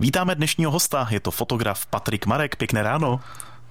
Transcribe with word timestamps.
Vítáme 0.00 0.34
dnešního 0.34 0.70
hosta, 0.70 1.08
je 1.10 1.20
to 1.20 1.30
fotograf 1.30 1.86
Patrik 1.86 2.26
Marek. 2.26 2.56
Pěkné 2.56 2.82
ráno. 2.82 3.20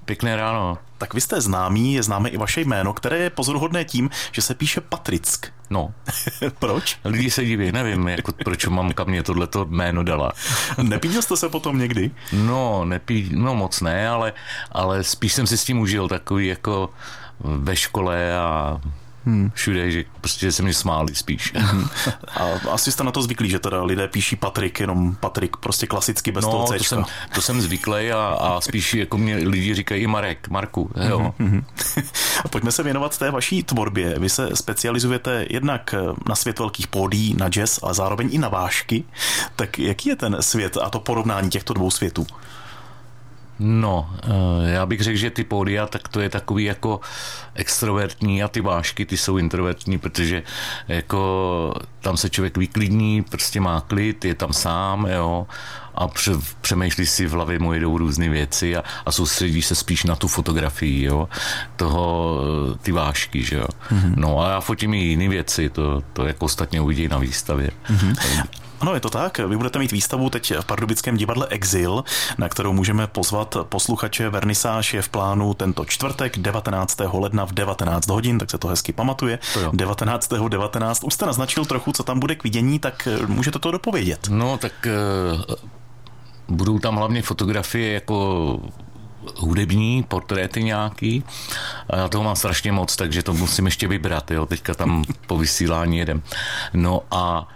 Pěkné 0.06 0.36
ráno. 0.36 0.78
Tak 0.97 1.13
vy 1.13 1.21
jste 1.21 1.42
známý, 1.42 1.94
je 1.94 2.04
známe 2.04 2.29
i 2.29 2.38
vaše 2.38 2.62
jméno, 2.62 2.94
které 2.94 3.17
je 3.17 3.29
pozoruhodné 3.29 3.86
tím, 3.86 4.09
že 4.31 4.42
se 4.42 4.55
píše 4.55 4.81
Patrick. 4.81 5.54
No. 5.70 5.94
proč? 6.60 6.99
Lidi 7.05 7.31
se 7.31 7.46
diví, 7.46 7.71
nevím, 7.71 8.07
jako, 8.07 8.31
proč 8.44 8.65
mamka 8.65 9.04
mě 9.04 9.23
tohleto 9.23 9.65
jméno 9.65 10.04
dala. 10.04 10.31
Nepíděl 10.81 11.21
jste 11.21 11.38
se 11.38 11.49
potom 11.49 11.79
někdy? 11.79 12.12
No, 12.33 12.85
nepí, 12.85 13.29
no 13.33 13.56
moc 13.56 13.81
ne, 13.81 14.10
ale, 14.10 14.33
ale 14.72 15.03
spíš 15.03 15.33
jsem 15.33 15.47
si 15.47 15.58
s 15.58 15.63
tím 15.63 15.79
užil 15.79 16.08
takový 16.08 16.48
jako 16.48 16.90
ve 17.40 17.76
škole 17.76 18.38
a 18.38 18.81
hmm. 19.26 19.52
všude, 19.53 19.91
že 19.91 20.03
prostě 20.22 20.52
se 20.52 20.63
mi 20.63 20.73
smáli 20.73 21.16
spíš. 21.16 21.53
Hmm. 21.55 21.88
A 22.35 22.71
asi 22.71 22.91
jste 22.91 23.03
na 23.03 23.12
to 23.12 23.21
zvyklí, 23.21 23.49
že 23.49 23.59
teda 23.59 23.84
lidé 23.84 24.08
píší 24.08 24.35
Patrik, 24.35 24.80
jenom 24.80 25.16
Patrik, 25.16 25.58
prostě 25.58 25.88
klasicky 25.88 26.31
bez 26.31 26.45
no, 26.45 26.52
toho 26.52 26.67
to 26.67 26.84
jsem, 26.84 27.05
to 27.35 27.41
jsem 27.41 27.62
zvyklý 27.62 28.12
a, 28.12 28.38
a 28.41 28.61
spíš 28.61 28.94
jako 28.94 29.17
mě 29.17 29.35
lidi 29.35 29.75
říkají 29.75 30.03
i 30.03 30.07
Marek, 30.07 30.49
Marku, 30.49 30.91
jo. 31.07 31.34
Hmm. 31.39 31.66
A 32.45 32.47
pojďme 32.49 32.71
se 32.71 32.84
věnovat 32.84 33.17
té 33.17 33.31
vaší 33.31 33.63
tvorbě. 33.63 34.20
Vy 34.20 34.30
se 34.30 34.49
specializujete 34.53 35.45
jednak 35.49 35.95
na 36.30 36.35
svět 36.35 36.59
velkých 36.59 36.88
pódí, 36.88 37.35
na 37.38 37.49
jazz, 37.49 37.80
a 37.83 37.94
zároveň 37.94 38.30
i 38.31 38.38
na 38.38 38.49
vášky. 38.49 39.03
Tak 39.55 39.80
jaký 39.80 40.09
je 40.09 40.16
ten 40.16 40.38
svět 40.39 40.77
a 40.77 40.89
to 40.89 40.99
porovnání 40.99 41.49
těchto 41.49 41.73
dvou 41.73 41.91
světů? 41.91 42.27
No, 43.63 44.09
eh, 44.23 44.71
já 44.71 44.85
bych 44.85 45.01
řekl, 45.01 45.17
že 45.17 45.29
ty 45.29 45.43
pódia, 45.43 45.88
tak 45.88 46.07
to 46.07 46.19
je 46.21 46.29
takový 46.29 46.63
jako 46.63 46.99
extrovertní 47.53 48.43
a 48.43 48.47
ty 48.47 48.61
vášky, 48.61 49.05
ty 49.05 49.17
jsou 49.17 49.38
introvertní, 49.38 49.97
protože 49.97 50.43
jako 50.88 51.73
tam 51.99 52.17
se 52.17 52.29
člověk 52.29 52.57
vyklidní, 52.57 53.21
prostě 53.21 53.61
má 53.61 53.81
klid, 53.81 54.25
je 54.25 54.35
tam 54.35 54.53
sám, 54.53 55.05
jo, 55.05 55.47
a 55.95 56.07
pře, 56.07 56.31
přemýšlí 56.61 57.05
si 57.05 57.25
v 57.25 57.31
hlavě 57.31 57.59
mu 57.59 57.73
jedou 57.73 57.97
různé 57.97 58.29
věci 58.29 58.77
a, 58.77 58.83
a 59.05 59.11
soustředí 59.11 59.61
se 59.61 59.75
spíš 59.75 60.03
na 60.03 60.16
tu 60.16 60.27
fotografii, 60.27 61.03
jo, 61.03 61.30
toho, 61.75 62.38
eh, 62.73 62.77
ty 62.81 62.91
vášky, 62.91 63.43
že 63.43 63.55
jo. 63.55 63.67
Mm-hmm. 63.91 64.14
No 64.16 64.39
a 64.39 64.49
já 64.49 64.59
fotím 64.59 64.93
i 64.93 64.97
jiné 64.97 65.30
věci, 65.30 65.69
to, 65.69 66.02
to 66.14 66.25
jako 66.25 66.45
ostatně 66.45 66.81
uvidí 66.81 67.08
na 67.08 67.17
výstavě. 67.17 67.71
Mm-hmm. 67.89 68.45
Ano, 68.81 68.93
je 68.93 68.99
to 68.99 69.09
tak. 69.09 69.37
Vy 69.37 69.57
budete 69.57 69.79
mít 69.79 69.91
výstavu 69.91 70.29
teď 70.29 70.53
v 70.59 70.65
Pardubickém 70.65 71.17
divadle 71.17 71.47
Exil, 71.49 72.03
na 72.37 72.49
kterou 72.49 72.73
můžeme 72.73 73.07
pozvat 73.07 73.57
posluchače. 73.63 74.29
Vernisáž 74.29 74.93
je 74.93 75.01
v 75.01 75.09
plánu 75.09 75.53
tento 75.53 75.85
čtvrtek 75.85 76.37
19. 76.37 76.99
ledna 77.13 77.45
v 77.45 77.53
19 77.53 78.07
hodin, 78.07 78.39
tak 78.39 78.52
se 78.52 78.57
to 78.57 78.67
hezky 78.67 78.93
pamatuje. 78.93 79.39
To 79.53 79.71
19. 79.73 80.33
19. 80.49 81.03
Už 81.03 81.13
jste 81.13 81.25
naznačil 81.25 81.65
trochu, 81.65 81.91
co 81.91 82.03
tam 82.03 82.19
bude 82.19 82.35
k 82.35 82.43
vidění, 82.43 82.79
tak 82.79 83.07
eh, 83.07 83.27
můžete 83.27 83.59
to 83.59 83.71
dopovědět. 83.71 84.27
No, 84.29 84.57
tak 84.57 84.87
uh, 85.37 85.55
budou 86.47 86.79
tam 86.79 86.95
hlavně 86.95 87.21
fotografie 87.21 87.93
jako 87.93 88.59
hudební, 89.37 90.03
portréty 90.03 90.63
nějaký. 90.63 91.23
A 91.89 91.97
já 91.97 92.07
toho 92.07 92.23
mám 92.23 92.35
strašně 92.35 92.71
moc, 92.71 92.95
takže 92.95 93.23
to 93.23 93.33
musím 93.33 93.65
ještě 93.65 93.87
vybrat, 93.87 94.31
jo. 94.31 94.45
Teďka 94.45 94.73
tam 94.73 95.03
po 95.27 95.37
vysílání 95.37 95.97
jedem. 95.97 96.21
No 96.73 97.02
a 97.11 97.47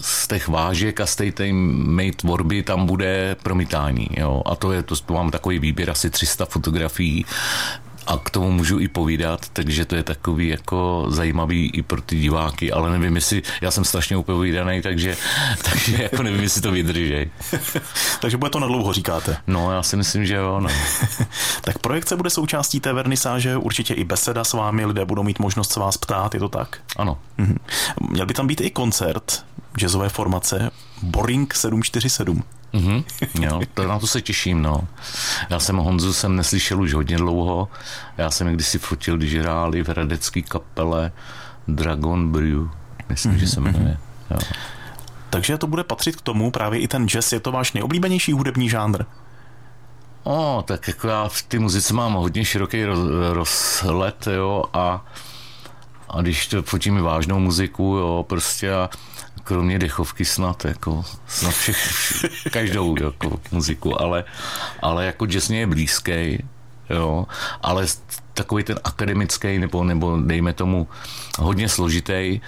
z 0.00 0.28
těch 0.28 0.48
vážek 0.48 1.00
a 1.00 1.06
z 1.06 1.16
té 1.16 1.52
mé 1.52 2.12
tvorby 2.12 2.62
tam 2.62 2.86
bude 2.86 3.36
promítání. 3.42 4.08
Jo? 4.16 4.42
A 4.46 4.56
to 4.56 4.72
je, 4.72 4.82
to, 4.82 4.96
to 4.96 5.14
mám 5.14 5.30
takový 5.30 5.58
výběr 5.58 5.90
asi 5.90 6.10
300 6.10 6.44
fotografií, 6.44 7.26
a 8.06 8.18
k 8.18 8.30
tomu 8.30 8.50
můžu 8.50 8.78
i 8.78 8.88
povídat, 8.88 9.48
takže 9.52 9.84
to 9.84 9.96
je 9.96 10.02
takový 10.02 10.48
jako 10.48 11.06
zajímavý 11.08 11.70
i 11.70 11.82
pro 11.82 12.00
ty 12.00 12.16
diváky, 12.16 12.72
ale 12.72 12.90
nevím, 12.90 13.14
jestli, 13.16 13.42
já 13.60 13.70
jsem 13.70 13.84
strašně 13.84 14.16
upovídaný, 14.16 14.82
takže, 14.82 15.16
takže 15.70 16.02
jako 16.02 16.22
nevím, 16.22 16.42
jestli 16.42 16.60
to 16.60 16.72
vydrží. 16.72 17.30
takže 18.20 18.36
bude 18.36 18.50
to 18.50 18.60
na 18.60 18.66
dlouho, 18.66 18.92
říkáte? 18.92 19.36
No, 19.46 19.72
já 19.72 19.82
si 19.82 19.96
myslím, 19.96 20.26
že 20.26 20.34
jo. 20.34 20.60
No. 20.60 20.68
tak 21.60 21.78
projekce 21.78 22.16
bude 22.16 22.30
součástí 22.30 22.80
té 22.80 22.92
vernisáže, 22.92 23.56
určitě 23.56 23.94
i 23.94 24.04
beseda 24.04 24.44
s 24.44 24.52
vámi, 24.52 24.86
lidé 24.86 25.04
budou 25.04 25.22
mít 25.22 25.38
možnost 25.38 25.72
se 25.72 25.80
vás 25.80 25.96
ptát, 25.96 26.34
je 26.34 26.40
to 26.40 26.48
tak? 26.48 26.78
Ano. 26.96 27.18
Mhm. 27.38 27.58
Měl 28.10 28.26
by 28.26 28.34
tam 28.34 28.46
být 28.46 28.60
i 28.60 28.70
koncert 28.70 29.44
jazzové 29.78 30.08
formace 30.08 30.70
Boring 31.02 31.54
747. 31.54 32.42
Mm-hmm, 32.74 33.04
jo, 33.40 33.60
to, 33.74 33.88
na 33.88 33.98
to 33.98 34.06
se 34.06 34.22
těším, 34.22 34.62
no. 34.62 34.88
Já 35.50 35.60
jsem 35.60 35.76
Honzu 35.76 36.12
jsem 36.12 36.36
neslyšel 36.36 36.82
už 36.82 36.94
hodně 36.94 37.16
dlouho. 37.16 37.68
Já 38.18 38.30
jsem 38.30 38.54
kdysi 38.54 38.78
fotil, 38.78 39.16
když 39.16 39.34
hráli 39.34 39.82
v 39.82 39.88
hradecké 39.88 40.42
kapele 40.42 41.12
Dragon 41.68 42.32
Brew, 42.32 42.68
myslím, 43.08 43.32
mm-hmm. 43.32 43.36
že 43.36 43.48
se 43.48 43.60
jmenuje. 43.60 43.84
Mhm. 43.84 43.98
Jo. 44.30 44.38
Takže 45.30 45.58
to 45.58 45.66
bude 45.66 45.84
patřit 45.84 46.16
k 46.16 46.20
tomu, 46.20 46.50
právě 46.50 46.80
i 46.80 46.88
ten 46.88 47.08
jazz 47.08 47.32
je 47.32 47.40
to 47.40 47.52
váš 47.52 47.72
nejoblíbenější 47.72 48.32
hudební 48.32 48.68
žánr? 48.68 49.04
O, 50.24 50.64
tak 50.66 50.88
jako 50.88 51.08
já 51.08 51.28
v 51.28 51.42
té 51.42 51.58
muzice 51.58 51.94
mám 51.94 52.12
hodně 52.12 52.44
široký 52.44 52.84
roz, 52.84 52.98
rozhled, 53.32 54.26
jo, 54.26 54.64
a, 54.72 55.04
a 56.08 56.20
když 56.20 56.46
to 56.46 56.62
fotím 56.62 57.02
vážnou 57.02 57.38
muziku, 57.38 57.84
jo, 57.84 58.24
prostě 58.28 58.74
a 58.74 58.90
kromě 59.46 59.78
dechovky 59.78 60.24
snad, 60.24 60.64
jako, 60.64 61.04
snad 61.26 61.54
všech, 61.54 61.78
každou 62.50 63.02
jako, 63.02 63.40
muziku, 63.52 64.00
ale, 64.02 64.24
ale 64.82 65.06
jako 65.06 65.26
jazz 65.26 65.48
mě 65.48 65.58
je 65.58 65.66
blízký, 65.66 66.44
jo, 66.90 67.26
ale 67.62 67.86
takový 68.34 68.64
ten 68.64 68.80
akademický 68.84 69.58
nebo, 69.58 69.84
nebo 69.84 70.16
dejme 70.16 70.52
tomu 70.52 70.88
hodně 71.38 71.68
složitý, 71.68 72.40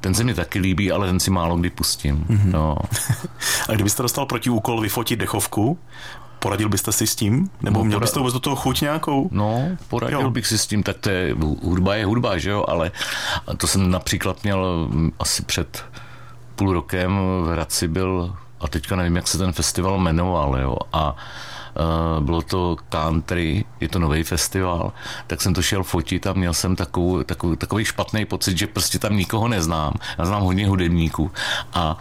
ten 0.00 0.14
se 0.14 0.24
mi 0.24 0.34
taky 0.34 0.58
líbí, 0.58 0.92
ale 0.92 1.06
ten 1.06 1.20
si 1.20 1.30
málo 1.30 1.56
kdy 1.56 1.70
pustím. 1.70 2.24
Mm-hmm. 2.30 2.50
No. 2.50 2.76
A 3.68 3.72
kdybyste 3.72 4.02
dostal 4.02 4.26
proti 4.26 4.50
úkol 4.50 4.80
vyfotit 4.80 5.18
dechovku, 5.18 5.78
poradil 6.38 6.68
byste 6.68 6.92
si 6.92 7.06
s 7.06 7.16
tím? 7.16 7.50
Nebo 7.62 7.78
no, 7.78 7.84
měl 7.84 8.00
byste 8.00 8.18
vůbec 8.18 8.34
do 8.34 8.40
toho 8.40 8.56
chuť 8.56 8.80
nějakou? 8.80 9.28
No, 9.32 9.68
poradil 9.88 10.20
jo. 10.20 10.30
bych 10.30 10.46
si 10.46 10.58
s 10.58 10.66
tím, 10.66 10.82
tak 10.82 10.98
to 10.98 11.10
je, 11.10 11.34
hudba 11.62 11.94
je 11.94 12.06
hudba, 12.06 12.38
že 12.38 12.50
jo, 12.50 12.64
ale 12.68 12.90
to 13.56 13.66
jsem 13.66 13.90
například 13.90 14.44
měl 14.44 14.88
asi 15.18 15.42
před 15.42 15.84
půl 16.56 16.72
rokem 16.72 17.18
v 17.42 17.48
Hradci 17.52 17.88
byl, 17.88 18.34
a 18.60 18.68
teďka 18.68 18.96
nevím, 18.96 19.16
jak 19.16 19.28
se 19.28 19.38
ten 19.38 19.52
festival 19.52 19.98
jmenoval, 19.98 20.58
jo, 20.58 20.76
a 20.92 21.16
Uh, 22.18 22.24
bylo 22.24 22.42
to 22.42 22.76
country, 22.88 23.64
je 23.80 23.88
to 23.88 23.98
nový 23.98 24.22
festival, 24.22 24.92
tak 25.26 25.42
jsem 25.42 25.54
to 25.54 25.62
šel 25.62 25.82
fotit 25.82 26.26
a 26.26 26.32
měl 26.32 26.54
jsem 26.54 26.76
takovou, 26.76 27.22
takový, 27.22 27.56
takový 27.56 27.84
špatný 27.84 28.24
pocit, 28.24 28.58
že 28.58 28.66
prostě 28.66 28.98
tam 28.98 29.16
nikoho 29.16 29.48
neznám. 29.48 29.92
Já 30.18 30.24
znám 30.24 30.42
hodně 30.42 30.68
hudebníků 30.68 31.30
a 31.72 31.98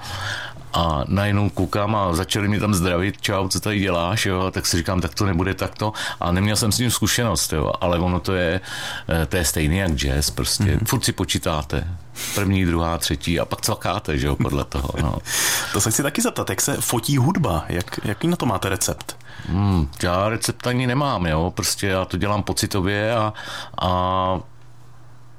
a 0.76 1.04
najednou 1.08 1.50
koukám 1.50 1.96
a 1.96 2.14
začali 2.14 2.48
mi 2.48 2.60
tam 2.60 2.74
zdravit, 2.74 3.22
čau, 3.22 3.48
co 3.48 3.60
tady 3.60 3.80
děláš, 3.80 4.26
jo, 4.26 4.52
tak 4.52 4.66
si 4.66 4.78
říkám, 4.78 5.02
tak 5.02 5.16
to 5.16 5.26
nebude 5.26 5.54
takto 5.54 5.94
a 6.20 6.32
neměl 6.32 6.56
jsem 6.56 6.72
s 6.72 6.78
tím 6.78 6.92
zkušenost, 6.92 7.54
jo, 7.54 7.72
ale 7.82 8.00
ono 8.00 8.20
to 8.20 8.34
je, 8.34 8.62
eh, 9.10 9.26
to 9.26 9.38
je 9.38 9.46
stejný 9.46 9.78
jak 9.78 9.92
jazz, 9.92 10.30
prostě, 10.30 10.64
mm-hmm. 10.64 10.86
furt 10.88 11.06
si 11.06 11.12
počítáte, 11.12 11.88
první, 12.36 12.66
druhá, 12.66 12.98
třetí 12.98 13.40
a 13.40 13.46
pak 13.46 13.62
cvakáte, 13.62 14.18
že 14.18 14.28
jo, 14.28 14.36
podle 14.36 14.66
toho, 14.66 14.90
no. 15.02 15.18
to 15.74 15.82
se 15.82 15.92
chci 15.92 16.04
taky 16.04 16.22
zeptat, 16.22 16.50
jak 16.50 16.62
se 16.62 16.78
fotí 16.82 17.18
hudba, 17.18 17.66
jak, 17.70 18.00
jaký 18.04 18.28
na 18.28 18.36
to 18.36 18.46
máte 18.46 18.70
recept? 18.70 19.18
Hmm, 19.50 19.90
já 20.04 20.30
recept 20.30 20.68
ani 20.68 20.88
nemám, 20.88 21.26
jo, 21.26 21.52
prostě 21.56 21.88
já 21.88 22.06
to 22.06 22.18
dělám 22.18 22.44
pocitově 22.44 23.16
a, 23.16 23.34
a 23.82 24.40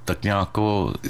tak 0.06 0.22
nějak 0.22 0.49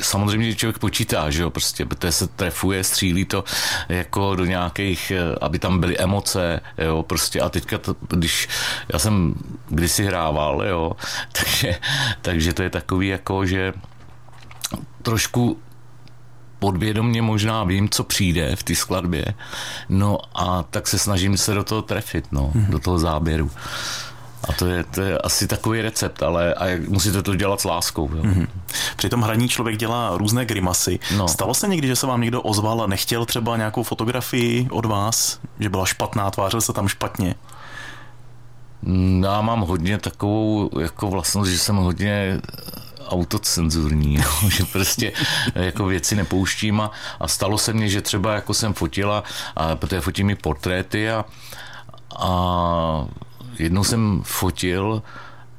samozřejmě 0.01 0.55
člověk 0.55 0.79
počítá, 0.79 1.31
že 1.31 1.43
jo, 1.43 1.51
prostě, 1.51 1.87
protože 1.87 2.13
se 2.13 2.27
trefuje, 2.27 2.85
střílí 2.85 3.25
to 3.25 3.45
jako 3.89 4.37
do 4.37 4.45
nějakých, 4.45 5.11
eh, 5.11 5.37
aby 5.41 5.59
tam 5.59 5.81
byly 5.81 5.99
emoce, 5.99 6.61
jo, 6.79 7.03
prostě 7.03 7.41
a 7.41 7.49
teďka, 7.49 7.79
to, 7.79 7.97
když 8.09 8.49
já 8.93 8.99
jsem 8.99 9.35
kdysi 9.69 10.05
hrával, 10.05 10.65
jo, 10.65 10.93
takže, 11.33 11.77
takže 12.23 12.53
to 12.53 12.63
je 12.63 12.71
takový 12.71 13.09
jako, 13.09 13.47
že 13.47 13.73
trošku 15.03 15.59
podvědomně 16.59 17.23
možná 17.23 17.65
vím, 17.65 17.89
co 17.89 18.05
přijde 18.05 18.57
v 18.57 18.63
té 18.63 18.75
skladbě, 18.75 19.25
no 19.89 20.19
a 20.35 20.63
tak 20.63 20.89
se 20.89 20.99
snažím 20.99 21.37
se 21.37 21.55
do 21.55 21.65
toho 21.65 21.83
trefit, 21.83 22.33
no, 22.33 22.51
hmm. 22.55 22.67
do 22.71 22.79
toho 22.79 22.99
záběru. 22.99 23.51
A 24.49 24.53
to 24.53 24.67
je, 24.67 24.85
to 24.85 25.01
je 25.01 25.19
asi 25.19 25.47
takový 25.47 25.83
recept, 25.83 26.23
ale 26.23 26.55
a 26.55 26.67
jak, 26.67 26.89
musíte 26.89 27.23
to 27.23 27.35
dělat 27.35 27.61
s 27.61 27.65
láskou. 27.65 28.11
Jo. 28.17 28.23
Mm-hmm. 28.23 28.47
Při 28.97 29.09
tom 29.09 29.23
hraní 29.23 29.49
člověk 29.49 29.77
dělá 29.77 30.17
různé 30.17 30.45
grimasy. 30.45 30.99
No. 31.17 31.29
Stalo 31.29 31.55
se 31.55 31.69
někdy, 31.69 31.89
že 31.89 31.97
se 31.97 32.07
vám 32.07 32.21
někdo 32.21 32.43
ozval 32.43 32.83
a 32.83 32.87
nechtěl 32.87 33.27
třeba 33.27 33.57
nějakou 33.57 33.83
fotografii 33.83 34.69
od 34.71 34.85
vás, 34.85 35.39
že 35.61 35.69
byla 35.69 35.87
špatná, 35.87 36.31
tvářil 36.31 36.61
se 36.61 36.73
tam 36.73 36.89
špatně? 36.89 37.35
Mm, 38.83 39.25
já 39.25 39.41
mám 39.41 39.61
hodně 39.61 39.99
takovou 39.99 40.71
jako 40.81 41.11
vlastnost, 41.11 41.51
že 41.51 41.59
jsem 41.59 41.77
hodně 41.77 42.41
autocenzurní, 43.09 44.15
jo, 44.43 44.51
že 44.51 44.65
prostě 44.65 45.13
jako 45.55 45.87
věci 45.87 46.17
nepouštím 46.17 46.81
a, 46.81 46.91
a 47.21 47.29
stalo 47.29 47.59
se 47.59 47.73
mně, 47.73 47.89
že 47.89 48.03
třeba 48.03 48.35
jako 48.35 48.55
jsem 48.55 48.75
fotila, 48.75 49.25
a, 49.57 49.77
protože 49.77 50.01
fotím 50.01 50.31
i 50.31 50.35
portréty 50.35 51.11
a, 51.11 51.25
a 52.19 53.07
jednou 53.59 53.85
jsem 53.85 54.23
fotil 54.25 55.03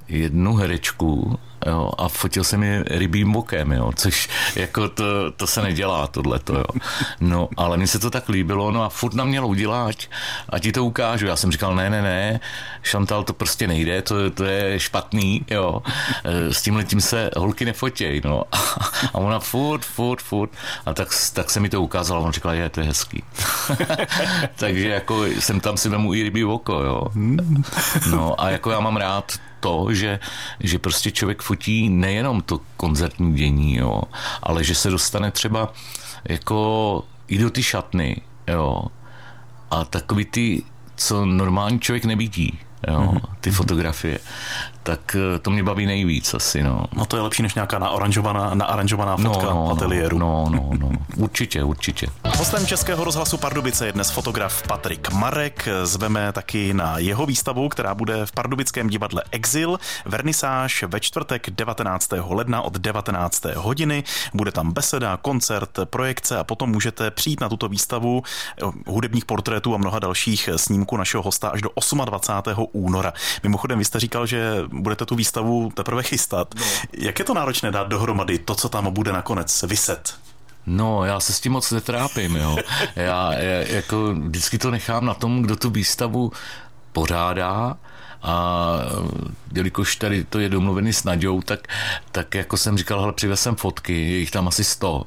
jednu 0.08 0.56
herečku 0.56 1.40
jo, 1.66 1.92
a 1.98 2.08
fotil 2.08 2.44
jsem 2.44 2.64
je 2.64 2.84
rybím 2.88 3.32
bokem, 3.32 3.72
jo, 3.72 3.92
což 3.96 4.30
jako 4.56 4.90
to, 4.90 5.32
to 5.32 5.48
se 5.48 5.62
nedělá, 5.62 6.08
tohleto, 6.08 6.58
jo. 6.58 6.66
No, 7.20 7.50
ale 7.58 7.78
mně 7.78 7.88
se 7.88 8.00
to 8.00 8.10
tak 8.10 8.30
líbilo, 8.30 8.72
no 8.72 8.84
a 8.84 8.90
furt 8.90 9.14
nám 9.14 9.28
mělo 9.28 9.48
udělat, 9.48 9.96
a 10.50 10.60
ti 10.60 10.72
to 10.72 10.86
ukážu. 10.86 11.26
Já 11.26 11.36
jsem 11.36 11.52
říkal, 11.52 11.76
ne, 11.76 11.90
ne, 11.90 12.02
ne, 12.02 12.40
Chantal, 12.84 13.24
to 13.24 13.34
prostě 13.34 13.68
nejde, 13.68 14.02
to, 14.02 14.32
to 14.32 14.44
je 14.44 14.80
špatný, 14.80 15.46
jo. 15.50 15.82
E, 16.24 16.54
s 16.54 16.62
tím 16.62 16.76
letím 16.76 17.02
se 17.02 17.30
holky 17.38 17.66
nefotěj, 17.66 18.22
no. 18.26 18.44
A 19.14 19.16
ona 19.16 19.40
furt, 19.40 19.86
furt, 19.86 20.22
furt. 20.22 20.52
A 20.86 20.94
tak, 20.94 21.08
tak 21.34 21.50
se 21.50 21.60
mi 21.60 21.70
to 21.70 21.82
ukázalo, 21.82 22.22
on 22.22 22.32
říkal, 22.32 22.54
je, 22.54 22.70
to 22.70 22.80
je 22.80 22.86
hezký. 22.88 23.24
Takže 24.56 24.90
jako 24.90 25.26
jsem 25.26 25.60
tam 25.60 25.78
si 25.78 25.90
vemu 25.90 26.14
i 26.14 26.24
rybí 26.24 26.46
oko, 26.46 26.84
jo. 26.84 27.02
No 28.12 28.42
a 28.42 28.50
jako 28.50 28.72
já 28.72 28.80
mám 28.80 28.98
rád 28.98 29.32
to, 29.60 29.94
že, 29.94 30.20
že 30.60 30.80
prostě 30.80 31.12
člověk 31.12 31.42
fotí 31.42 31.90
nejenom 31.90 32.42
to 32.42 32.60
koncertní 32.78 33.34
dění, 33.34 33.76
jo, 33.76 34.02
ale 34.44 34.64
že 34.64 34.76
se 34.76 34.90
dostane 34.90 35.32
třeba 35.32 35.74
jako 36.30 37.04
i 37.28 37.38
do 37.38 37.50
ty 37.50 37.64
šatny, 37.64 38.22
jo, 38.48 38.84
a 39.72 39.86
takový 39.86 40.26
ty, 40.26 40.64
co 40.96 41.26
normální 41.26 41.80
člověk 41.80 42.06
nevidí, 42.06 42.60
jo, 42.88 43.00
mhm. 43.00 43.20
ty 43.42 43.52
fotografie 43.52 44.20
tak 44.88 45.16
eh, 45.16 45.40
to 45.40 45.50
mě 45.52 45.64
baví 45.64 45.86
nejvíc 45.86 46.34
asi, 46.34 46.64
no. 46.64 46.86
No 46.94 47.06
to 47.06 47.16
je 47.16 47.22
lepší 47.22 47.44
než 47.44 47.56
nějaká 47.56 47.80
naaranžovaná, 47.80 48.54
naaranžovaná 48.54 49.18
fotka 49.18 49.46
no, 49.46 49.54
no, 49.54 49.72
ateliéru. 49.72 50.18
No, 50.18 50.46
no, 50.50 50.70
no, 50.80 50.92
určitě, 51.18 51.64
určitě. 51.64 52.08
Hostem 52.38 52.68
Českého 52.68 53.04
rozhlasu 53.04 53.38
Pardubice 53.38 53.86
je 53.86 53.92
dnes 53.92 54.12
fotograf 54.12 54.64
Patrik 54.68 55.12
Marek. 55.12 55.68
Zveme 55.84 56.32
taky 56.32 56.74
na 56.74 56.98
jeho 56.98 57.26
výstavu, 57.26 57.70
která 57.70 57.96
bude 57.96 58.26
v 58.26 58.32
Pardubickém 58.32 58.90
divadle 58.90 59.24
Exil. 59.32 59.80
Vernisáž 60.06 60.84
ve 60.88 61.00
čtvrtek 61.00 61.50
19. 61.50 62.10
ledna 62.30 62.62
od 62.62 62.74
19. 62.74 63.46
hodiny. 63.46 64.04
Bude 64.34 64.52
tam 64.52 64.72
beseda, 64.72 65.18
koncert, 65.18 65.80
projekce 65.86 66.38
a 66.38 66.44
potom 66.44 66.70
můžete 66.70 67.12
přijít 67.12 67.42
na 67.42 67.50
tuto 67.50 67.70
výstavu 67.70 68.24
eh, 68.24 68.66
hudebních 68.88 69.26
portrétů 69.26 69.76
a 69.76 69.78
mnoha 69.78 70.00
dalších 70.00 70.50
snímků 70.56 70.98
našeho 70.98 71.24
hosta 71.24 71.50
až 71.50 71.62
do 71.62 71.70
28. 72.06 72.68
února. 72.72 73.14
Mimochodem, 73.44 73.80
vy 73.80 73.86
jste 73.86 74.00
říkal, 74.00 74.26
že 74.26 74.64
budete 74.68 75.06
tu 75.06 75.16
výstavu 75.16 75.72
teprve 75.74 76.04
chystat. 76.04 76.56
No. 76.56 76.66
Jak 76.98 77.20
je 77.20 77.26
to 77.26 77.34
náročné 77.34 77.72
dát 77.72 77.88
dohromady 77.88 78.40
to, 78.40 78.56
co 78.56 78.70
tam 78.70 78.94
bude 78.94 79.12
nakonec 79.12 79.64
vyset? 79.64 80.27
No, 80.68 81.06
já 81.06 81.20
se 81.20 81.34
s 81.34 81.40
tím 81.40 81.52
moc 81.52 81.72
netrápím, 81.72 82.36
jo. 82.36 82.58
Já, 82.96 83.34
jako 83.68 84.14
vždycky 84.14 84.58
to 84.58 84.72
nechám 84.72 85.06
na 85.06 85.14
tom, 85.14 85.42
kdo 85.42 85.56
tu 85.56 85.70
výstavu 85.70 86.32
pořádá 86.92 87.78
a 88.22 88.78
jelikož 89.54 89.96
tady 89.96 90.24
to 90.24 90.40
je 90.40 90.50
domluvený 90.50 90.94
s 90.94 91.04
Naďou, 91.04 91.42
tak, 91.42 91.68
tak 92.12 92.36
jako 92.36 92.58
jsem 92.58 92.78
říkal, 92.78 93.00
hele, 93.00 93.14
přivez 93.14 93.42
jsem 93.42 93.56
fotky, 93.56 93.94
je 93.94 94.18
jich 94.18 94.32
tam 94.32 94.48
asi 94.48 94.64
100 94.64 94.88
jo, 94.88 95.04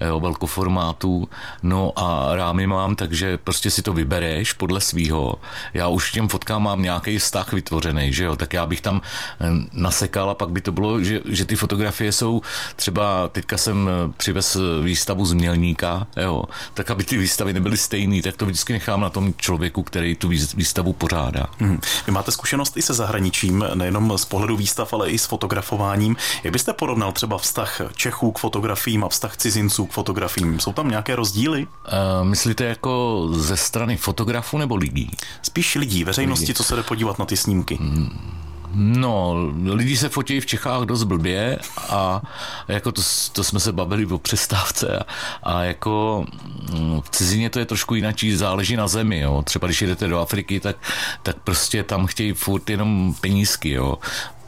velkoformátů, 0.00 1.28
no 1.62 1.92
a 1.96 2.36
rámy 2.36 2.66
mám, 2.66 2.96
takže 2.96 3.38
prostě 3.38 3.70
si 3.70 3.82
to 3.82 3.92
vybereš 3.92 4.52
podle 4.52 4.80
svýho. 4.80 5.34
Já 5.74 5.88
už 5.88 6.12
těm 6.12 6.28
fotkám 6.28 6.62
mám 6.62 6.82
nějaký 6.82 7.18
vztah 7.18 7.52
vytvořený, 7.52 8.12
že 8.12 8.24
jo, 8.24 8.36
tak 8.36 8.52
já 8.52 8.66
bych 8.66 8.80
tam 8.80 9.00
eh, 9.40 9.46
nasekal 9.72 10.30
a 10.30 10.34
pak 10.34 10.50
by 10.50 10.60
to 10.60 10.72
bylo, 10.72 11.02
že, 11.02 11.20
že 11.24 11.44
ty 11.44 11.56
fotografie 11.56 12.12
jsou 12.12 12.42
třeba, 12.76 13.28
teďka 13.28 13.56
jsem 13.56 13.88
eh, 13.88 14.12
přivez 14.16 14.56
výstavu 14.82 15.26
z 15.26 15.32
Mělníka, 15.32 16.06
jo, 16.16 16.44
tak 16.74 16.90
aby 16.90 17.04
ty 17.04 17.18
výstavy 17.18 17.52
nebyly 17.52 17.76
stejné, 17.76 18.22
tak 18.22 18.36
to 18.36 18.46
vždycky 18.46 18.72
nechám 18.72 19.00
na 19.00 19.10
tom 19.10 19.34
člověku, 19.36 19.82
který 19.82 20.14
tu 20.14 20.28
výstavu 20.28 20.92
pořádá. 20.92 21.46
Hmm. 21.58 21.80
Vy 22.06 22.12
máte 22.12 22.32
zkušenost 22.32 22.76
i 22.76 22.82
se 22.82 22.94
zahraničím, 22.94 23.64
nejenom 23.74 24.18
z 24.18 24.24
pohledu 24.24 24.56
výstav, 24.56 24.92
ale 24.92 25.10
i 25.10 25.18
s 25.18 25.26
fotografováním. 25.26 26.16
Jak 26.44 26.52
byste 26.52 26.72
porovnal 26.72 27.12
třeba 27.12 27.38
vztah 27.38 27.80
Čechů 27.96 28.32
k 28.32 28.38
fotografiím 28.38 29.04
a 29.04 29.08
vztah 29.08 29.36
cizinců 29.36 29.86
k 29.90 29.92
fotografiím. 29.92 30.60
Jsou 30.60 30.72
tam 30.72 30.88
nějaké 30.88 31.16
rozdíly? 31.16 31.66
Uh, 31.66 32.28
myslíte 32.28 32.64
jako 32.64 33.28
ze 33.32 33.56
strany 33.56 33.96
fotografů 33.96 34.58
nebo 34.58 34.76
lidí? 34.76 35.10
Spíš 35.42 35.74
lidí, 35.74 36.04
veřejnosti, 36.04 36.42
lidí. 36.44 36.54
co 36.54 36.64
se 36.64 36.76
jde 36.76 36.82
podívat 36.82 37.18
na 37.18 37.24
ty 37.24 37.36
snímky. 37.36 37.76
Hmm. 37.76 38.40
No, 38.74 39.34
lidi 39.64 39.96
se 39.96 40.08
fotí 40.08 40.40
v 40.40 40.46
Čechách 40.46 40.82
dost 40.82 41.04
blbě 41.04 41.58
a 41.88 42.22
jako 42.68 42.92
to, 42.92 43.02
to 43.32 43.44
jsme 43.44 43.60
se 43.60 43.72
bavili 43.72 44.06
o 44.06 44.18
přestávce 44.18 44.98
a, 44.98 45.02
a 45.42 45.62
jako 45.62 46.24
mm, 46.72 47.00
v 47.00 47.10
cizině 47.10 47.50
to 47.50 47.58
je 47.58 47.66
trošku 47.66 47.94
jinak, 47.94 48.16
záleží 48.34 48.76
na 48.76 48.88
zemi, 48.88 49.20
jo. 49.20 49.42
Třeba 49.42 49.66
když 49.66 49.82
jdete 49.82 50.08
do 50.08 50.20
Afriky, 50.20 50.60
tak, 50.60 50.76
tak 51.22 51.36
prostě 51.44 51.82
tam 51.82 52.06
chtějí 52.06 52.32
furt 52.32 52.70
jenom 52.70 53.14
penízky, 53.20 53.70
jo. 53.70 53.98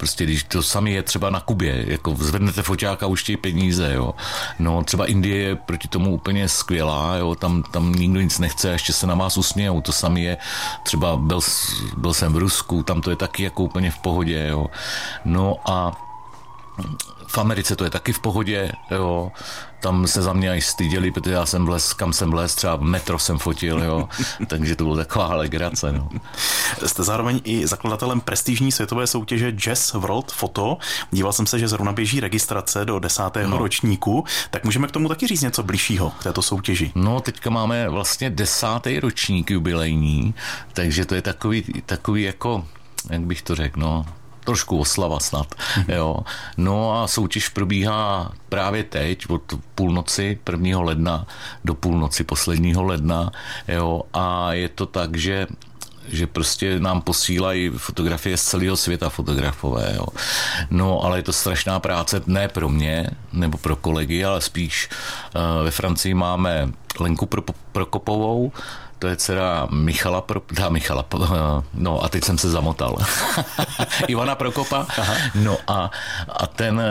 Prostě 0.02 0.25
když 0.25 0.44
to 0.44 0.62
sami 0.62 0.93
je 0.93 1.02
třeba 1.02 1.31
na 1.31 1.40
Kubě, 1.40 1.84
jako 1.88 2.14
zvednete 2.19 2.62
foťák 2.62 3.02
a 3.02 3.06
už 3.06 3.32
peníze, 3.40 3.93
jo. 3.94 4.14
No 4.58 4.84
třeba 4.84 5.06
Indie 5.06 5.37
je 5.37 5.56
proti 5.56 5.88
tomu 5.88 6.14
úplně 6.14 6.49
skvělá, 6.49 7.16
jo, 7.16 7.34
tam, 7.34 7.62
tam 7.62 7.93
nikdo 7.93 8.20
nic 8.20 8.38
nechce 8.38 8.69
a 8.69 8.72
ještě 8.72 8.93
se 8.93 9.06
na 9.06 9.14
vás 9.14 9.37
usmějou. 9.37 9.81
To 9.81 9.93
sami 9.93 10.22
je, 10.22 10.38
třeba 10.82 11.16
byl, 11.16 11.40
byl 11.96 12.14
jsem 12.14 12.32
v 12.32 12.37
Rusku, 12.37 12.82
tam 12.82 13.00
to 13.00 13.10
je 13.10 13.16
taky 13.16 13.43
jako 13.43 13.62
úplně 13.62 13.90
v 13.90 13.99
pohodě, 13.99 14.46
jo. 14.50 14.66
No 15.25 15.56
a 15.64 15.93
v 17.26 17.38
Americe 17.38 17.76
to 17.76 17.84
je 17.84 17.90
taky 17.90 18.12
v 18.12 18.19
pohodě, 18.19 18.72
jo. 18.90 19.32
Tam 19.80 20.06
se 20.06 20.22
za 20.22 20.32
mě 20.32 20.50
aj 20.50 20.60
styděli, 20.60 21.10
protože 21.10 21.34
já 21.34 21.46
jsem 21.46 21.66
vlez, 21.66 21.92
kam 21.92 22.12
jsem 22.12 22.30
vlez, 22.30 22.54
třeba 22.54 22.76
metro 22.76 23.19
jsem 23.19 23.38
fotil, 23.38 23.82
jo. 23.82 24.08
Takže 24.46 24.76
to 24.76 24.84
bylo 24.84 24.96
taková 24.96 25.34
legrace, 25.34 25.92
no. 25.92 26.08
Jste 26.86 27.02
zároveň 27.02 27.40
i 27.44 27.66
zakladatelem 27.66 28.20
prestižní 28.20 28.72
světové 28.72 29.06
soutěže 29.06 29.50
Jazz 29.50 29.92
World 29.92 30.32
Photo. 30.32 30.78
Díval 31.10 31.32
jsem 31.32 31.46
se, 31.46 31.58
že 31.58 31.69
zrovna 31.69 31.92
běží 31.92 32.20
registrace 32.20 32.84
do 32.84 32.98
desátého 32.98 33.50
no. 33.50 33.58
ročníku, 33.58 34.25
tak 34.50 34.64
můžeme 34.64 34.88
k 34.88 34.90
tomu 34.90 35.08
taky 35.08 35.26
říct 35.26 35.42
něco 35.42 35.62
bližšího, 35.62 36.10
k 36.10 36.22
této 36.22 36.42
soutěži. 36.42 36.92
No, 36.94 37.20
teďka 37.20 37.50
máme 37.50 37.88
vlastně 37.88 38.30
desátý 38.30 39.00
ročník 39.00 39.50
jubilejní, 39.50 40.34
takže 40.72 41.04
to 41.04 41.14
je 41.14 41.22
takový, 41.22 41.82
takový 41.86 42.22
jako, 42.22 42.64
jak 43.10 43.20
bych 43.20 43.42
to 43.42 43.54
řekl, 43.54 43.80
no, 43.80 44.06
trošku 44.44 44.78
oslava 44.78 45.20
snad. 45.20 45.54
Jo. 45.88 46.18
No 46.56 47.02
a 47.02 47.08
soutěž 47.08 47.48
probíhá 47.48 48.32
právě 48.48 48.84
teď 48.84 49.30
od 49.30 49.42
půlnoci 49.74 50.38
1. 50.50 50.80
ledna 50.80 51.26
do 51.64 51.74
půlnoci 51.74 52.24
posledního 52.24 52.82
ledna. 52.82 53.30
Jo. 53.68 54.02
A 54.12 54.52
je 54.52 54.68
to 54.68 54.86
tak, 54.86 55.16
že 55.16 55.46
že 56.08 56.26
prostě 56.26 56.80
nám 56.80 57.00
posílají 57.00 57.70
fotografie 57.70 58.36
z 58.36 58.42
celého 58.42 58.76
světa 58.76 59.08
fotografové. 59.08 59.92
Jo. 59.96 60.06
No, 60.70 61.00
ale 61.00 61.18
je 61.18 61.22
to 61.22 61.32
strašná 61.32 61.80
práce, 61.80 62.22
ne 62.26 62.48
pro 62.48 62.68
mě, 62.68 63.10
nebo 63.32 63.58
pro 63.58 63.76
kolegy, 63.76 64.24
ale 64.24 64.40
spíš 64.40 64.88
uh, 65.34 65.64
ve 65.64 65.70
Francii 65.70 66.14
máme 66.14 66.68
Lenku 67.00 67.28
Prokopovou, 67.72 68.52
to 69.02 69.08
je 69.08 69.16
dcera 69.16 69.66
Michala, 69.70 70.20
Pro, 70.20 70.43
dá 70.52 70.69
Michala, 70.69 71.04
no 71.75 72.04
a 72.04 72.09
teď 72.09 72.25
jsem 72.25 72.38
se 72.38 72.50
zamotal. 72.50 72.99
Ivana 74.06 74.35
Prokopa. 74.35 74.87
Aha. 74.99 75.14
No 75.35 75.59
a, 75.66 75.90
a 76.28 76.47
ten 76.47 76.82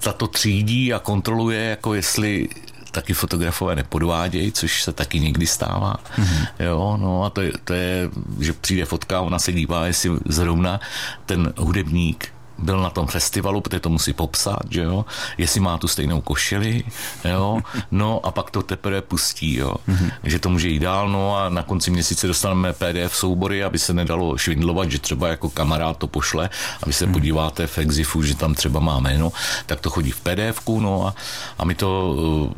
tato 0.00 0.26
třídí 0.26 0.92
a 0.92 0.98
kontroluje, 0.98 1.64
jako 1.64 1.94
jestli 1.94 2.48
taky 2.90 3.12
fotografové 3.12 3.76
nepodvádějí, 3.76 4.52
což 4.52 4.82
se 4.82 4.92
taky 4.92 5.20
někdy 5.20 5.46
stává. 5.46 5.96
Mm-hmm. 6.16 6.46
Jo, 6.60 6.96
no 7.00 7.24
a 7.24 7.30
to 7.30 7.40
je, 7.40 7.52
to 7.64 7.72
je, 7.72 8.10
že 8.40 8.52
přijde 8.52 8.84
fotka, 8.84 9.20
ona 9.20 9.38
se 9.38 9.52
dívá, 9.52 9.86
jestli 9.86 10.10
zrovna 10.24 10.80
ten 11.26 11.52
hudebník 11.56 12.33
byl 12.58 12.82
na 12.82 12.90
tom 12.90 13.06
festivalu, 13.06 13.60
protože 13.60 13.80
to 13.80 13.88
musí 13.88 14.12
popsat, 14.12 14.62
že 14.70 14.82
jo, 14.82 15.04
jestli 15.38 15.60
má 15.60 15.78
tu 15.78 15.88
stejnou 15.88 16.20
košili, 16.20 16.84
jo, 17.24 17.60
no 17.90 18.26
a 18.26 18.30
pak 18.30 18.50
to 18.50 18.62
teprve 18.62 19.02
pustí, 19.02 19.54
jo, 19.54 19.74
mm-hmm. 19.88 20.12
že 20.22 20.38
to 20.38 20.48
může 20.48 20.68
jít 20.68 20.78
dál, 20.78 21.08
no 21.08 21.36
a 21.36 21.48
na 21.48 21.62
konci 21.62 21.90
měsíce 21.90 22.26
dostaneme 22.26 22.72
PDF 22.72 23.16
soubory, 23.16 23.64
aby 23.64 23.78
se 23.78 23.94
nedalo 23.94 24.38
švindlovat, 24.38 24.90
že 24.90 24.98
třeba 24.98 25.28
jako 25.28 25.50
kamarád 25.50 25.96
to 25.98 26.06
pošle, 26.06 26.50
aby 26.82 26.92
se 26.92 27.06
mm-hmm. 27.06 27.12
podíváte 27.12 27.66
v 27.66 27.78
Exifu, 27.78 28.22
že 28.22 28.36
tam 28.36 28.54
třeba 28.54 28.80
má 28.80 29.00
jméno, 29.00 29.32
tak 29.66 29.80
to 29.80 29.90
chodí 29.90 30.10
v 30.10 30.20
pdf 30.20 30.68
no 30.68 31.06
a, 31.06 31.14
a 31.58 31.64
my 31.64 31.74
to 31.74 32.12
uh, 32.12 32.52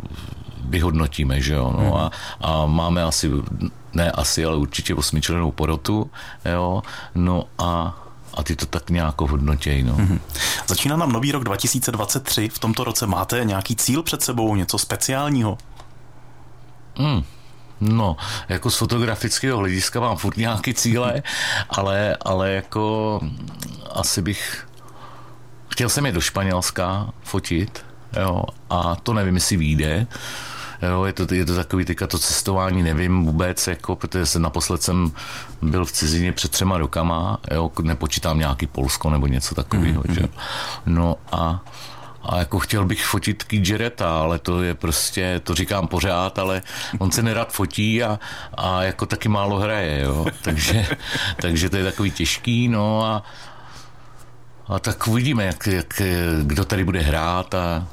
vyhodnotíme, 0.69 1.41
že 1.41 1.55
jo, 1.55 1.75
no 1.79 1.91
mm-hmm. 1.91 1.99
a, 1.99 2.11
a 2.41 2.67
máme 2.67 3.03
asi, 3.03 3.31
ne 3.95 4.11
asi, 4.11 4.45
ale 4.45 4.57
určitě 4.57 4.95
osmičlenou 4.95 5.51
porotu, 5.51 6.11
jo, 6.45 6.83
no 7.15 7.45
a 7.59 7.97
a 8.37 8.43
ty 8.43 8.57
to 8.57 8.67
tak 8.67 8.91
nějak 8.91 9.21
hodnotějí. 9.21 9.83
No. 9.83 9.97
Mm-hmm. 9.97 10.19
Začíná 10.67 10.97
nám 10.97 11.13
nový 11.13 11.33
rok 11.33 11.45
2023. 11.45 12.49
V 12.49 12.59
tomto 12.59 12.85
roce 12.85 13.07
máte 13.07 13.45
nějaký 13.45 13.77
cíl 13.77 14.03
před 14.03 14.23
sebou, 14.23 14.57
něco 14.57 14.79
speciálního? 14.79 15.59
Mm. 16.99 17.25
No, 17.81 18.17
jako 18.49 18.71
z 18.71 18.77
fotografického 18.77 19.59
hlediska 19.59 20.01
mám 20.01 20.17
furt 20.17 20.37
nějaký 20.37 20.75
cíle, 20.75 21.23
ale, 21.71 22.17
ale 22.21 22.53
jako 22.53 23.21
asi 23.91 24.23
bych 24.23 24.69
chtěl 25.69 25.89
jsem 25.89 26.07
je 26.07 26.13
do 26.13 26.21
Španělska 26.21 27.11
fotit, 27.23 27.85
jo, 28.21 28.43
a 28.71 28.97
to 28.97 29.13
nevím, 29.13 29.35
jestli 29.35 29.57
vyjde, 29.57 30.07
Jo, 30.83 31.05
je, 31.05 31.13
to, 31.13 31.35
je 31.35 31.45
to 31.45 31.55
takový 31.55 31.85
teďka 31.85 32.07
to 32.07 32.19
cestování, 32.19 32.83
nevím 32.83 33.25
vůbec, 33.25 33.67
jako, 33.67 33.97
protože 33.97 34.27
se 34.27 34.39
naposled 34.39 34.83
jsem 34.83 35.13
byl 35.63 35.85
v 35.85 35.93
cizině 35.93 36.33
před 36.33 36.51
třema 36.51 36.79
rokama, 36.79 37.39
jo, 37.51 37.71
nepočítám 37.83 38.39
nějaký 38.39 38.67
Polsko 38.67 39.11
nebo 39.11 39.27
něco 39.27 39.55
takového, 39.55 40.03
mm-hmm. 40.03 40.15
že? 40.15 40.29
No 40.87 41.17
a 41.33 41.65
a 42.29 42.39
jako 42.39 42.59
chtěl 42.59 42.85
bych 42.85 43.07
fotit 43.07 43.45
Kidgereta, 43.45 44.21
ale 44.21 44.39
to 44.39 44.63
je 44.63 44.75
prostě, 44.75 45.41
to 45.45 45.55
říkám 45.55 45.89
pořád, 45.89 46.39
ale 46.39 46.63
on 46.99 47.11
se 47.11 47.23
nerad 47.23 47.53
fotí 47.53 48.03
a, 48.03 48.19
a 48.55 48.83
jako 48.83 49.07
taky 49.07 49.29
málo 49.29 49.59
hraje, 49.59 50.03
jo. 50.03 50.27
Takže, 50.43 50.87
takže 51.41 51.71
to 51.71 51.77
je 51.77 51.85
takový 51.85 52.11
těžký, 52.11 52.69
no 52.69 53.05
a, 53.05 53.23
a 54.69 54.79
tak 54.79 55.07
uvidíme, 55.07 55.45
jak, 55.45 55.67
jak, 55.67 56.03
kdo 56.43 56.65
tady 56.65 56.85
bude 56.85 57.01
hrát 57.01 57.55
a 57.55 57.87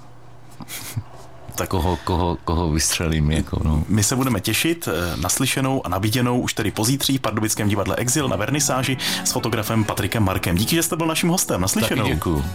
tak 1.55 1.69
koho, 1.69 1.97
koho, 2.03 2.37
koho 2.43 2.71
vystřelím. 2.71 3.31
Jako, 3.31 3.61
no. 3.63 3.83
My 3.87 4.03
se 4.03 4.15
budeme 4.15 4.39
těšit 4.39 4.87
eh, 4.87 5.17
naslyšenou 5.17 5.85
a 5.85 5.89
nabíděnou 5.89 6.39
už 6.39 6.53
tedy 6.53 6.71
pozítří 6.71 7.17
v 7.17 7.21
Pardubickém 7.21 7.69
divadle 7.69 7.95
Exil 7.95 8.27
na 8.27 8.35
vernisáži 8.35 8.97
s 9.23 9.31
fotografem 9.31 9.83
Patrikem 9.83 10.23
Markem. 10.23 10.55
Díky, 10.55 10.75
že 10.75 10.83
jste 10.83 10.95
byl 10.95 11.07
naším 11.07 11.29
hostem. 11.29 11.61
Naslyšenou. 11.61 12.03
Taky 12.03 12.15
děkuju. 12.15 12.45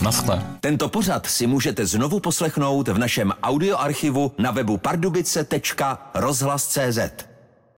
Naschle. 0.00 0.42
Tento 0.60 0.88
pořad 0.88 1.26
si 1.26 1.46
můžete 1.46 1.86
znovu 1.86 2.20
poslechnout 2.20 2.88
v 2.88 2.98
našem 2.98 3.32
audioarchivu 3.42 4.32
na 4.38 4.50
webu 4.50 4.76
pardubice.rozhlas.cz. 4.76 7.35